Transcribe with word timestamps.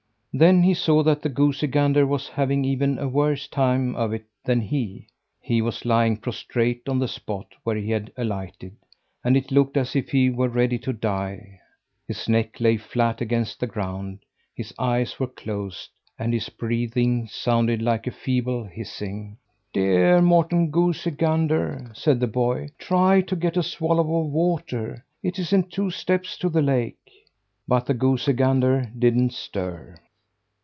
Then 0.33 0.63
he 0.63 0.73
saw 0.73 1.03
that 1.03 1.21
the 1.23 1.27
goosey 1.27 1.67
gander 1.67 2.07
was 2.07 2.29
having 2.29 2.63
even 2.63 2.97
a 2.99 3.07
worse 3.09 3.49
time 3.49 3.97
of 3.97 4.13
it 4.13 4.23
than 4.45 4.61
he. 4.61 5.07
He 5.41 5.61
was 5.61 5.83
lying 5.83 6.15
prostrate 6.15 6.87
on 6.87 6.99
the 6.99 7.09
spot 7.09 7.47
where 7.65 7.75
he 7.75 7.91
had 7.91 8.13
alighted; 8.15 8.77
and 9.25 9.35
it 9.35 9.51
looked 9.51 9.75
as 9.75 9.93
if 9.93 10.07
he 10.11 10.29
were 10.29 10.47
ready 10.47 10.79
to 10.79 10.93
die. 10.93 11.59
His 12.07 12.29
neck 12.29 12.61
lay 12.61 12.77
flat 12.77 13.19
against 13.19 13.59
the 13.59 13.67
ground, 13.67 14.19
his 14.55 14.73
eyes 14.79 15.19
were 15.19 15.27
closed, 15.27 15.89
and 16.17 16.31
his 16.33 16.47
breathing 16.47 17.27
sounded 17.27 17.81
like 17.81 18.07
a 18.07 18.11
feeble 18.11 18.63
hissing. 18.63 19.35
"Dear 19.73 20.21
Morten 20.21 20.71
Goosey 20.71 21.11
Gander," 21.11 21.91
said 21.93 22.21
the 22.21 22.27
boy, 22.27 22.69
"try 22.79 23.19
to 23.19 23.35
get 23.35 23.57
a 23.57 23.63
swallow 23.63 24.21
of 24.23 24.27
water! 24.27 25.03
It 25.21 25.39
isn't 25.39 25.73
two 25.73 25.91
steps 25.91 26.37
to 26.37 26.47
the 26.47 26.61
lake." 26.61 27.25
But 27.67 27.85
the 27.85 27.93
goosey 27.93 28.31
gander 28.31 28.89
didn't 28.97 29.33
stir. 29.33 29.97